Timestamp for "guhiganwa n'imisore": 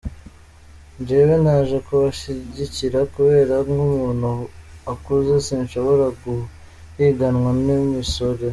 6.21-8.45